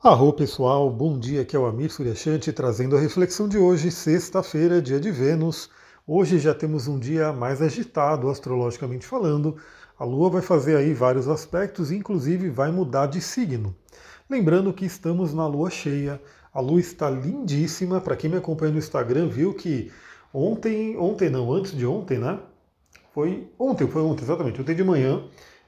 [0.00, 4.80] Arro pessoal, bom dia, aqui é o Amir Suryashanti trazendo a reflexão de hoje, sexta-feira,
[4.80, 5.68] dia de Vênus.
[6.06, 9.56] Hoje já temos um dia mais agitado, astrologicamente falando.
[9.98, 13.74] A Lua vai fazer aí vários aspectos, inclusive vai mudar de signo.
[14.30, 16.22] Lembrando que estamos na Lua cheia,
[16.54, 18.00] a Lua está lindíssima.
[18.00, 19.90] Para quem me acompanha no Instagram viu que
[20.32, 22.38] ontem, ontem não, antes de ontem, né?
[23.12, 25.24] Foi ontem, foi ontem, exatamente, ontem de manhã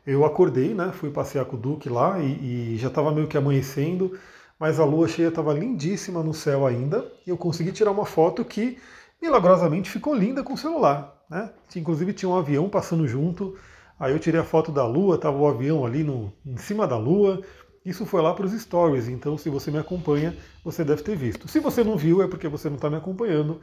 [0.06, 0.92] eu acordei, né?
[0.92, 4.18] Fui passear com o Duque lá e, e já estava meio que amanhecendo,
[4.58, 8.44] mas a lua cheia estava lindíssima no céu ainda e eu consegui tirar uma foto
[8.44, 8.78] que
[9.20, 11.50] milagrosamente ficou linda com o celular, né?
[11.76, 13.56] Inclusive tinha um avião passando junto.
[13.98, 16.96] Aí eu tirei a foto da lua, estava o avião ali no, em cima da
[16.96, 17.42] lua.
[17.84, 21.48] Isso foi lá para os stories, então se você me acompanha, você deve ter visto.
[21.48, 23.60] Se você não viu, é porque você não está me acompanhando.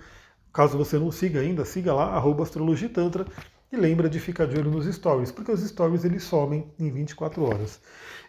[0.53, 3.25] Caso você não siga ainda, siga lá, astrologitantra,
[3.71, 7.43] e lembra de ficar de olho nos stories, porque os stories eles somem em 24
[7.43, 7.81] horas.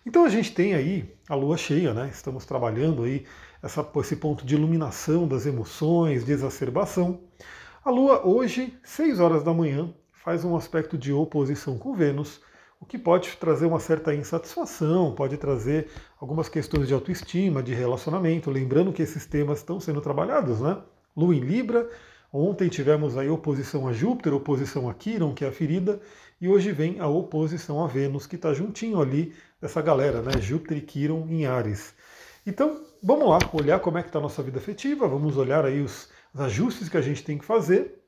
[0.05, 2.09] Então a gente tem aí a lua cheia, né?
[2.13, 3.25] Estamos trabalhando aí
[3.63, 7.21] essa, esse ponto de iluminação das emoções, de exacerbação.
[7.85, 12.41] A lua hoje, 6 horas da manhã, faz um aspecto de oposição com Vênus,
[12.81, 15.89] o que pode trazer uma certa insatisfação, pode trazer
[16.21, 18.51] algumas questões de autoestima, de relacionamento.
[18.51, 20.79] Lembrando que esses temas estão sendo trabalhados, né?
[21.17, 21.89] Lua em Libra,
[22.33, 25.99] Ontem tivemos aí oposição a Júpiter, oposição a Quiron, que é a ferida,
[26.39, 30.33] e hoje vem a oposição a Vênus, que está juntinho ali dessa galera, né?
[30.39, 31.95] Júpiter e Quiron em Ares.
[32.47, 35.81] Então, vamos lá, olhar como é que está a nossa vida afetiva, vamos olhar aí
[35.81, 37.99] os, os ajustes que a gente tem que fazer,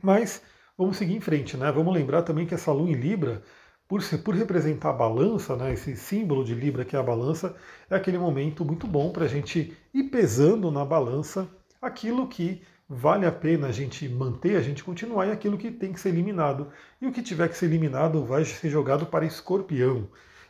[0.00, 0.40] mas
[0.76, 1.70] vamos seguir em frente, né?
[1.72, 3.42] Vamos lembrar também que essa lua em Libra,
[3.88, 7.56] por, por representar a balança, né, esse símbolo de Libra que é a balança,
[7.90, 11.48] é aquele momento muito bom para a gente ir pesando na balança
[11.80, 15.92] aquilo que vale a pena a gente manter, a gente continuar, e aquilo que tem
[15.92, 16.68] que ser eliminado.
[17.00, 20.08] E o que tiver que ser eliminado vai ser jogado para escorpião.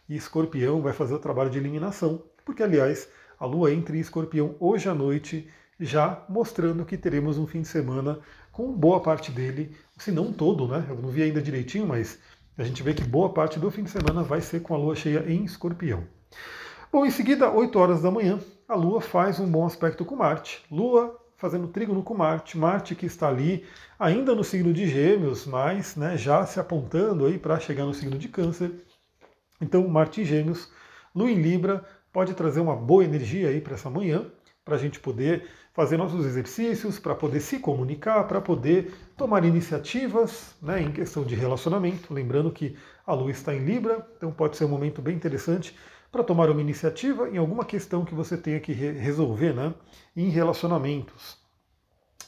[0.08, 4.54] E escorpião vai fazer o trabalho de eliminação, porque, aliás, a lua entra em escorpião
[4.60, 5.48] hoje à noite,
[5.80, 8.20] já mostrando que teremos um fim de semana
[8.52, 10.86] com boa parte dele, se não todo, né?
[10.88, 12.18] Eu não vi ainda direitinho, mas
[12.56, 14.96] a gente vê que boa parte do fim de semana vai ser com a lua
[14.96, 16.04] cheia em escorpião.
[16.90, 20.64] Bom, em seguida, 8 horas da manhã, a Lua faz um bom aspecto com Marte.
[20.70, 23.64] Lua fazendo trígono com Marte, Marte que está ali
[23.98, 28.18] ainda no signo de Gêmeos, mas né, já se apontando aí para chegar no signo
[28.18, 28.72] de Câncer.
[29.60, 30.70] Então, Marte em Gêmeos,
[31.14, 34.26] Lua em Libra, pode trazer uma boa energia aí para essa manhã,
[34.64, 40.56] para a gente poder fazer nossos exercícios, para poder se comunicar, para poder tomar iniciativas
[40.60, 42.12] né, em questão de relacionamento.
[42.12, 45.74] Lembrando que a Lua está em Libra, então pode ser um momento bem interessante
[46.10, 49.74] para tomar uma iniciativa em alguma questão que você tenha que re resolver né,
[50.16, 51.38] em relacionamentos.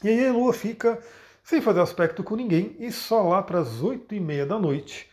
[0.02, 0.98] E aí a Lua fica
[1.42, 5.10] sem fazer aspecto com ninguém e só lá para as oito e meia da noite,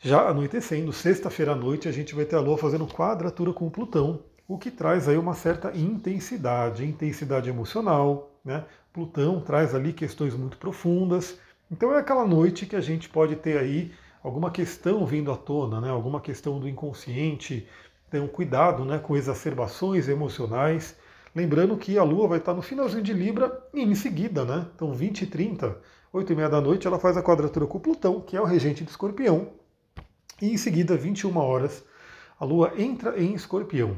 [0.00, 4.22] já anoitecendo, sexta-feira à noite, a gente vai ter a Lua fazendo quadratura com Plutão,
[4.46, 8.30] o que traz aí uma certa intensidade, intensidade emocional.
[8.44, 8.64] Né?
[8.92, 11.38] Plutão traz ali questões muito profundas.
[11.70, 13.92] Então é aquela noite que a gente pode ter aí
[14.26, 15.88] alguma questão vindo à tona, né?
[15.88, 17.64] alguma questão do inconsciente.
[18.08, 20.96] Então, cuidado né, com exacerbações emocionais.
[21.32, 24.66] Lembrando que a Lua vai estar no finalzinho de Libra e em seguida, né?
[24.74, 25.78] Então, 20 e 30,
[26.12, 28.82] 8 e meia da noite, ela faz a quadratura com Plutão, que é o regente
[28.82, 29.48] de Escorpião.
[30.42, 31.84] E em seguida, 21 horas,
[32.40, 33.96] a Lua entra em Escorpião.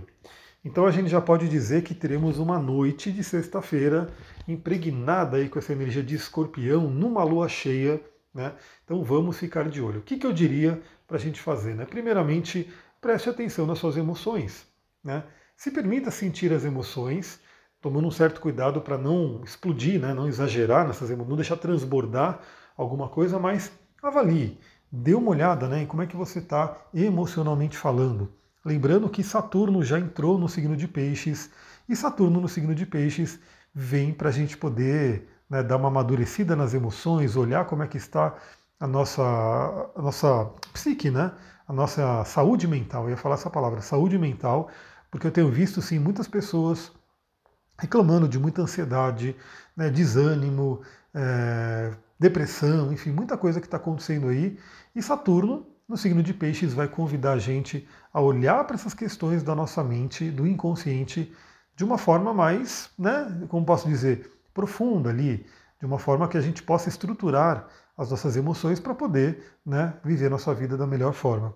[0.62, 4.08] Então a gente já pode dizer que teremos uma noite de sexta-feira
[4.46, 8.02] impregnada aí com essa energia de escorpião numa lua cheia
[8.34, 8.54] né?
[8.84, 10.00] Então vamos ficar de olho.
[10.00, 11.74] O que, que eu diria para a gente fazer?
[11.74, 11.84] Né?
[11.84, 14.66] Primeiramente, preste atenção nas suas emoções.
[15.02, 15.24] Né?
[15.56, 17.40] Se permita sentir as emoções,
[17.80, 20.14] tomando um certo cuidado para não explodir, né?
[20.14, 22.40] não exagerar nessas emoções, não deixar transbordar
[22.76, 23.72] alguma coisa, mas
[24.02, 24.58] avalie,
[24.90, 28.32] dê uma olhada né, em como é que você está emocionalmente falando.
[28.64, 31.50] Lembrando que Saturno já entrou no signo de peixes,
[31.88, 33.40] e Saturno no signo de peixes
[33.74, 37.96] vem para a gente poder né, dar uma amadurecida nas emoções, olhar como é que
[37.96, 38.34] está
[38.80, 41.32] a nossa, a nossa psique, né?
[41.68, 43.04] a nossa saúde mental.
[43.04, 44.70] Eu ia falar essa palavra, saúde mental,
[45.10, 46.90] porque eu tenho visto sim muitas pessoas
[47.78, 49.36] reclamando de muita ansiedade,
[49.76, 50.80] né, desânimo,
[51.14, 54.58] é, depressão, enfim, muita coisa que está acontecendo aí.
[54.96, 59.42] E Saturno, no signo de Peixes, vai convidar a gente a olhar para essas questões
[59.42, 61.32] da nossa mente, do inconsciente,
[61.76, 65.46] de uma forma mais, né, como posso dizer, profunda ali,
[65.78, 70.28] de uma forma que a gente possa estruturar as nossas emoções para poder né, viver
[70.28, 71.54] nossa vida da melhor forma.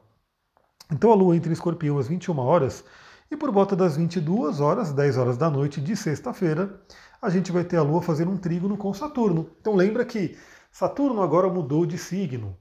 [0.88, 2.84] Então a Lua entra em Escorpião às 21 horas
[3.28, 6.80] e por volta das 22 horas, 10 horas da noite de sexta-feira,
[7.20, 9.50] a gente vai ter a Lua fazendo um trígono com Saturno.
[9.60, 10.38] Então lembra que
[10.70, 12.56] Saturno agora mudou de signo.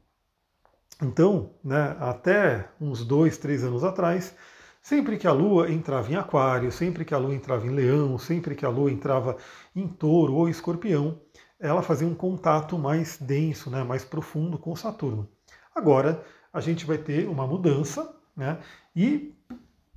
[0.99, 4.33] Então, né, até uns dois, três anos atrás,
[4.81, 8.56] Sempre que a Lua entrava em Aquário, sempre que a Lua entrava em Leão, sempre
[8.56, 9.38] que a Lua entrava
[9.75, 11.22] em Touro ou Escorpião,
[11.60, 15.30] ela fazia um contato mais denso, né, mais profundo com Saturno.
[15.75, 18.57] Agora a gente vai ter uma mudança, né?
[18.95, 19.33] E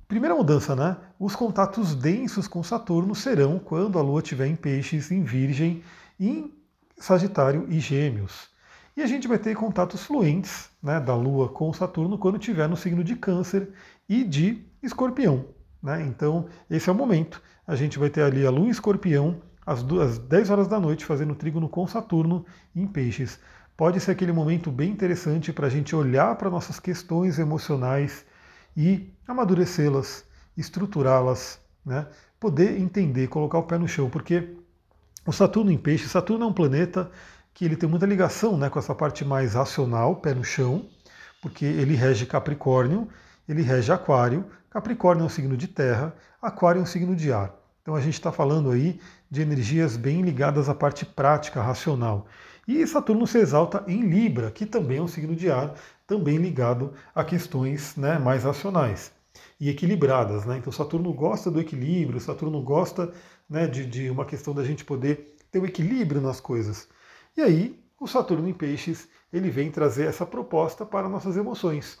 [0.07, 0.95] primeira mudança, né?
[1.19, 5.83] Os contatos densos com Saturno serão quando a Lua estiver em Peixes, em Virgem,
[6.19, 6.53] em
[6.97, 8.49] Sagitário e Gêmeos.
[8.95, 12.77] E a gente vai ter contatos fluentes né, da Lua com Saturno quando estiver no
[12.77, 13.73] signo de Câncer
[14.07, 15.45] e de Escorpião.
[15.81, 16.03] Né?
[16.03, 17.41] Então, esse é o momento.
[17.67, 21.05] A gente vai ter ali a Lua em Escorpião às, às 10 horas da noite
[21.05, 22.45] fazendo trígono com Saturno
[22.75, 23.39] em Peixes.
[23.77, 28.25] Pode ser aquele momento bem interessante para a gente olhar para nossas questões emocionais
[28.75, 30.23] e amadurecê-las,
[30.55, 32.07] estruturá-las, né?
[32.39, 34.55] poder entender, colocar o pé no chão, porque
[35.25, 37.09] o Saturno em Peixes, Saturno é um planeta
[37.53, 40.87] que ele tem muita ligação né, com essa parte mais racional, pé no chão,
[41.41, 43.07] porque ele rege Capricórnio,
[43.47, 44.45] ele rege Aquário.
[44.69, 47.53] Capricórnio é um signo de terra, Aquário é um signo de ar.
[47.81, 48.99] Então a gente está falando aí
[49.29, 52.27] de energias bem ligadas à parte prática, racional.
[52.67, 55.75] E Saturno se exalta em Libra, que também é um signo de ar,
[56.07, 59.11] também ligado a questões né, mais racionais
[59.59, 60.45] e equilibradas.
[60.45, 60.57] Né?
[60.57, 63.13] Então Saturno gosta do equilíbrio, Saturno gosta
[63.47, 66.87] né, de, de uma questão da gente poder ter o um equilíbrio nas coisas.
[67.37, 71.99] E aí, o Saturno em Peixes, ele vem trazer essa proposta para nossas emoções.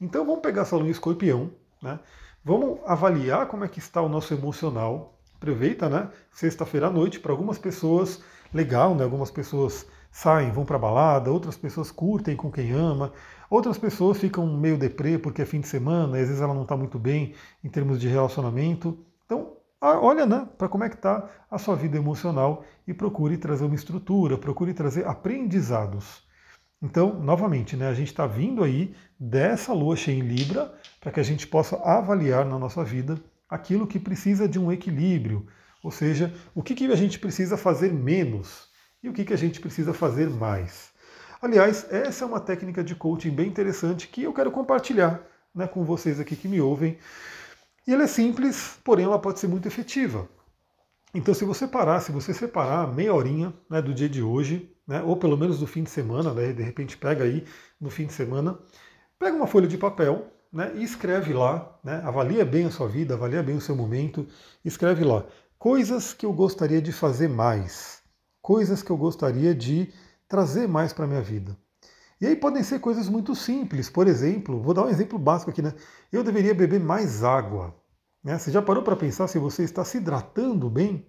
[0.00, 1.50] Então vamos pegar essa lua em escorpião,
[1.82, 1.98] né?
[2.44, 5.18] Vamos avaliar como é que está o nosso emocional.
[5.34, 6.08] Aproveita, né?
[6.32, 8.22] Sexta-feira à noite, para algumas pessoas,
[8.54, 9.04] legal, né?
[9.04, 13.12] Algumas pessoas saem, vão para balada, outras pessoas curtem com quem ama,
[13.50, 16.62] outras pessoas ficam meio deprê porque é fim de semana, e às vezes ela não
[16.62, 18.98] está muito bem em termos de relacionamento.
[19.26, 23.64] Então, olha né, para como é que está a sua vida emocional e procure trazer
[23.64, 26.26] uma estrutura, procure trazer aprendizados.
[26.80, 31.18] Então, novamente, né, a gente está vindo aí dessa lua cheia em Libra para que
[31.18, 35.46] a gente possa avaliar na nossa vida aquilo que precisa de um equilíbrio,
[35.82, 38.68] ou seja, o que, que a gente precisa fazer menos
[39.02, 40.90] e o que, que a gente precisa fazer mais.
[41.40, 45.22] Aliás, essa é uma técnica de coaching bem interessante que eu quero compartilhar
[45.54, 46.98] né, com vocês aqui que me ouvem.
[47.86, 50.28] E ela é simples, porém ela pode ser muito efetiva.
[51.14, 55.02] Então, se você parar, se você separar meia horinha né, do dia de hoje, né,
[55.02, 57.44] ou pelo menos do fim de semana, né, de repente pega aí
[57.78, 58.58] no fim de semana,
[59.18, 63.12] pega uma folha de papel né, e escreve lá, né, avalia bem a sua vida,
[63.14, 64.26] avalia bem o seu momento,
[64.64, 65.26] escreve lá
[65.58, 68.00] coisas que eu gostaria de fazer mais,
[68.40, 69.92] coisas que eu gostaria de
[70.26, 71.56] trazer mais para a minha vida.
[72.20, 73.88] E aí podem ser coisas muito simples.
[73.88, 75.72] Por exemplo, vou dar um exemplo básico aqui, né?
[76.10, 77.74] Eu deveria beber mais água.
[78.24, 78.36] Né?
[78.36, 81.06] Você já parou para pensar se você está se hidratando bem?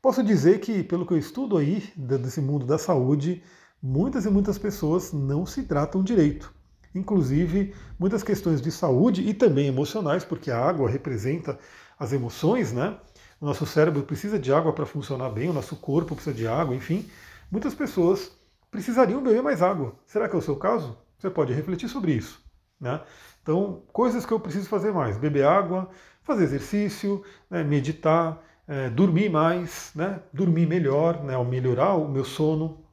[0.00, 3.42] Posso dizer que, pelo que eu estudo aí desse mundo da saúde,
[3.82, 6.54] muitas e muitas pessoas não se hidratam direito.
[6.94, 11.58] Inclusive, muitas questões de saúde e também emocionais, porque a água representa
[11.98, 12.96] as emoções, né?
[13.40, 16.76] O nosso cérebro precisa de água para funcionar bem, o nosso corpo precisa de água,
[16.76, 17.08] enfim.
[17.50, 18.30] Muitas pessoas
[18.70, 19.96] precisariam beber mais água.
[20.06, 20.96] Será que é o seu caso?
[21.18, 22.40] Você pode refletir sobre isso.
[22.80, 23.00] Né?
[23.42, 25.90] Então, coisas que eu preciso fazer mais: beber água,
[26.22, 32.24] fazer exercício, né, meditar, é, dormir mais, né, dormir melhor, né, ao melhorar o meu
[32.24, 32.84] sono,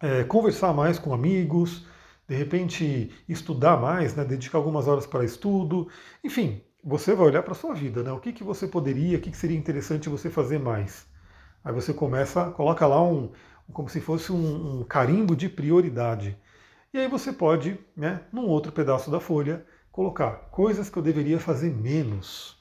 [0.00, 1.86] é, conversar mais com amigos,
[2.28, 5.88] de repente estudar mais, né, dedicar algumas horas para estudo,
[6.22, 9.20] enfim, você vai olhar para a sua vida, né, o que, que você poderia, o
[9.20, 11.06] que, que seria interessante você fazer mais.
[11.64, 13.32] Aí você começa, coloca lá um,
[13.72, 16.36] como se fosse um, um carimbo de prioridade.
[16.92, 21.38] E aí você pode, né, num outro pedaço da folha, colocar coisas que eu deveria
[21.40, 22.53] fazer menos.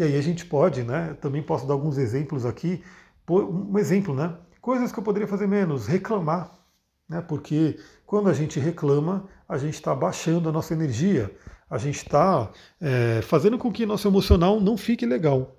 [0.00, 2.82] E aí a gente pode, né, também posso dar alguns exemplos aqui.
[3.28, 6.58] Um exemplo, né, coisas que eu poderia fazer menos, reclamar.
[7.06, 11.30] Né, porque quando a gente reclama, a gente está baixando a nossa energia,
[11.68, 15.54] a gente está é, fazendo com que nosso emocional não fique legal.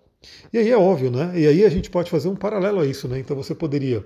[0.52, 1.40] E aí é óbvio, né?
[1.40, 3.20] E aí a gente pode fazer um paralelo a isso, né?
[3.20, 4.04] Então você poderia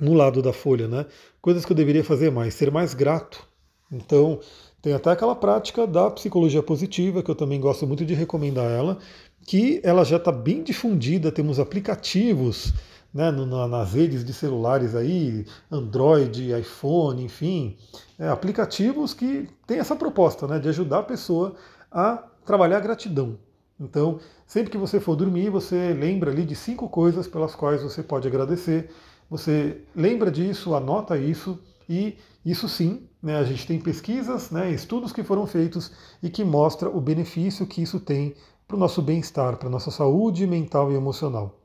[0.00, 1.06] no lado da folha, né?
[1.42, 3.44] Coisas que eu deveria fazer mais, ser mais grato.
[3.90, 4.38] Então,
[4.80, 8.98] tem até aquela prática da psicologia positiva, que eu também gosto muito de recomendar ela,
[9.46, 12.72] que ela já está bem difundida, temos aplicativos
[13.12, 17.76] né, nas redes de celulares aí, Android, iPhone, enfim,
[18.18, 21.54] é, aplicativos que têm essa proposta né, de ajudar a pessoa
[21.90, 23.36] a trabalhar a gratidão.
[23.80, 28.02] Então, sempre que você for dormir, você lembra ali de cinco coisas pelas quais você
[28.02, 28.90] pode agradecer
[29.30, 31.56] você lembra disso, anota isso
[31.88, 36.42] e isso sim, né, a gente tem pesquisas, né, estudos que foram feitos e que
[36.42, 38.34] mostra o benefício que isso tem
[38.70, 41.56] para o nosso bem-estar, para a nossa saúde mental e emocional.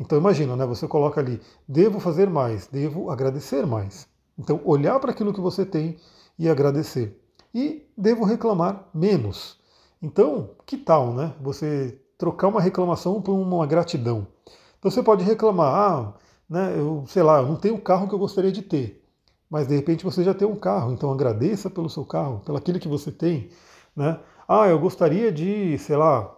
[0.00, 4.08] Então imagina, né, você coloca ali, devo fazer mais, devo agradecer mais.
[4.38, 5.98] Então olhar para aquilo que você tem
[6.38, 7.20] e agradecer.
[7.54, 9.58] E devo reclamar menos.
[10.00, 11.34] Então, que tal, né?
[11.42, 14.26] Você trocar uma reclamação por uma gratidão.
[14.78, 16.14] Então você pode reclamar, ah,
[16.48, 19.04] né, eu sei lá, eu não tenho o carro que eu gostaria de ter,
[19.50, 22.78] mas de repente você já tem um carro, então agradeça pelo seu carro, pelo aquilo
[22.78, 23.50] que você tem,
[23.94, 24.18] né?
[24.48, 26.35] Ah, eu gostaria de, sei lá,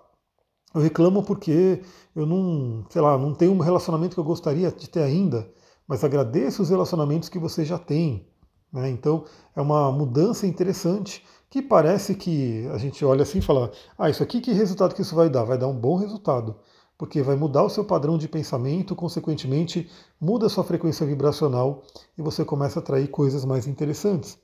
[0.74, 1.82] eu reclamo porque
[2.14, 5.50] eu não, sei lá, não tenho um relacionamento que eu gostaria de ter ainda,
[5.86, 8.26] mas agradeça os relacionamentos que você já tem.
[8.72, 8.90] Né?
[8.90, 9.24] Então
[9.56, 14.22] é uma mudança interessante que parece que a gente olha assim e fala, ah, isso
[14.22, 15.44] aqui que resultado que isso vai dar?
[15.44, 16.56] Vai dar um bom resultado,
[16.98, 19.88] porque vai mudar o seu padrão de pensamento, consequentemente
[20.20, 21.82] muda a sua frequência vibracional
[22.18, 24.38] e você começa a atrair coisas mais interessantes.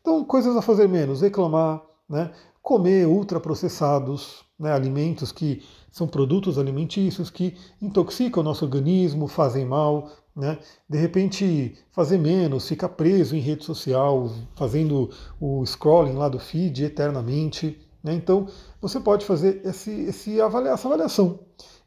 [0.00, 2.32] Então, coisas a fazer menos, reclamar, né?
[2.68, 4.70] Comer ultraprocessados, né?
[4.70, 10.58] alimentos que são produtos alimentícios que intoxicam o nosso organismo, fazem mal, né?
[10.86, 15.08] De repente fazer menos, ficar preso em rede social, fazendo
[15.40, 17.80] o scrolling lá do feed eternamente.
[18.04, 18.12] Né?
[18.12, 18.46] Então
[18.82, 21.40] você pode fazer esse, esse avalia, essa avaliação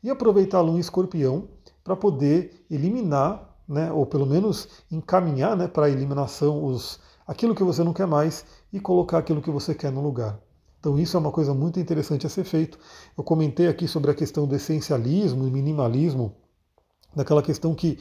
[0.03, 1.47] e aproveitar a lua escorpião
[1.83, 3.91] para poder eliminar, né?
[3.91, 5.67] ou pelo menos encaminhar né?
[5.67, 9.75] para a eliminação os, aquilo que você não quer mais e colocar aquilo que você
[9.75, 10.39] quer no lugar.
[10.81, 12.77] Então isso é uma coisa muito interessante a ser feito.
[13.15, 16.33] Eu comentei aqui sobre a questão do essencialismo e minimalismo,
[17.15, 17.99] daquela questão que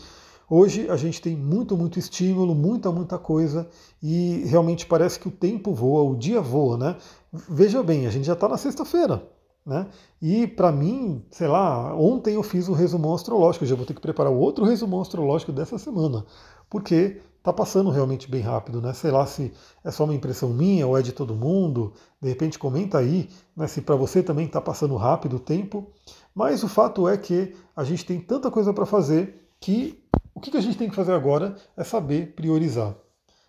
[0.49, 3.69] hoje a gente tem muito, muito estímulo, muita, muita coisa
[4.03, 6.97] e realmente parece que o tempo voa, o dia voa, né?
[7.31, 9.23] Veja bem, a gente já está na sexta-feira,
[9.65, 9.87] né?
[10.21, 14.01] E para mim, sei lá, ontem eu fiz o resumão astrológico, já vou ter que
[14.01, 16.25] preparar outro resumão astrológico dessa semana,
[16.71, 18.93] porque está passando realmente bem rápido, né?
[18.93, 21.95] Sei lá se é só uma impressão minha ou é de todo mundo.
[22.21, 25.91] De repente comenta aí, né, se para você também está passando rápido o tempo.
[26.35, 30.05] Mas o fato é que a gente tem tanta coisa para fazer que
[30.35, 32.95] o que a gente tem que fazer agora é saber priorizar.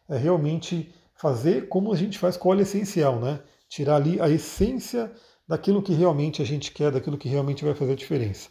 [0.08, 3.42] É realmente fazer como a gente faz com o óleo essencial, né?
[3.68, 5.12] Tirar ali a essência
[5.48, 8.50] daquilo que realmente a gente quer, daquilo que realmente vai fazer a diferença.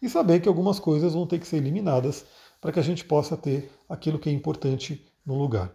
[0.00, 2.24] E saber que algumas coisas vão ter que ser eliminadas
[2.60, 5.72] para que a gente possa ter aquilo que é importante no lugar.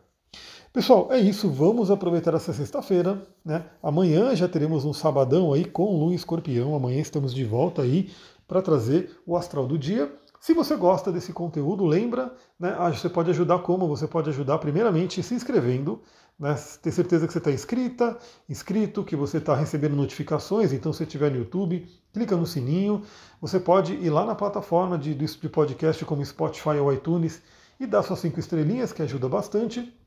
[0.74, 1.50] Pessoal, é isso.
[1.50, 3.22] Vamos aproveitar essa sexta-feira.
[3.46, 3.64] Né?
[3.82, 6.76] Amanhã já teremos um sabadão aí com Lua e Escorpião.
[6.76, 8.12] Amanhã estamos de volta aí
[8.48, 10.12] para trazer o astral do dia.
[10.44, 13.88] Se você gosta desse conteúdo, lembra, né, ah, você pode ajudar como?
[13.88, 16.02] Você pode ajudar primeiramente se inscrevendo,
[16.38, 18.18] né, ter certeza que você está inscrita,
[18.50, 23.04] inscrito, que você está recebendo notificações, então se estiver no YouTube, clica no sininho.
[23.40, 27.42] Você pode ir lá na plataforma de, de podcast como Spotify ou iTunes
[27.80, 29.98] e dar suas cinco estrelinhas, que ajuda bastante,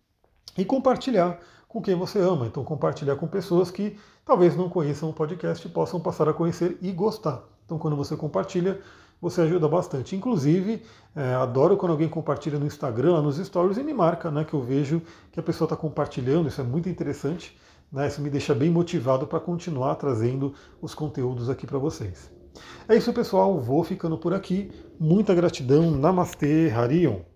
[0.58, 2.46] e compartilhar com quem você ama.
[2.46, 6.76] Então compartilhar com pessoas que talvez não conheçam o podcast e possam passar a conhecer
[6.82, 7.42] e gostar.
[7.64, 8.82] Então quando você compartilha,
[9.20, 10.14] você ajuda bastante.
[10.14, 10.82] Inclusive,
[11.14, 14.44] é, adoro quando alguém compartilha no Instagram, nos stories e me marca, né?
[14.44, 17.56] Que eu vejo que a pessoa está compartilhando, isso é muito interessante.
[17.90, 22.32] Né, isso me deixa bem motivado para continuar trazendo os conteúdos aqui para vocês.
[22.88, 23.60] É isso, pessoal.
[23.60, 24.70] Vou ficando por aqui.
[24.98, 25.90] Muita gratidão.
[25.92, 27.35] Namastê, Harion.